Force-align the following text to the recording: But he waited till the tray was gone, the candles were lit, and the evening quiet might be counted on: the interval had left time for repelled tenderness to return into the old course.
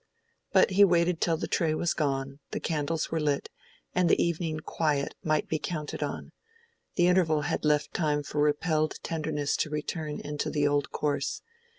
But 0.51 0.71
he 0.71 0.83
waited 0.83 1.21
till 1.21 1.37
the 1.37 1.45
tray 1.45 1.75
was 1.75 1.93
gone, 1.93 2.39
the 2.49 2.59
candles 2.59 3.11
were 3.11 3.19
lit, 3.19 3.49
and 3.93 4.09
the 4.09 4.19
evening 4.19 4.59
quiet 4.61 5.13
might 5.23 5.47
be 5.47 5.59
counted 5.59 6.01
on: 6.01 6.31
the 6.95 7.05
interval 7.05 7.41
had 7.41 7.63
left 7.63 7.93
time 7.93 8.23
for 8.23 8.41
repelled 8.41 8.95
tenderness 9.03 9.55
to 9.57 9.69
return 9.69 10.19
into 10.19 10.49
the 10.49 10.67
old 10.67 10.89
course. 10.91 11.43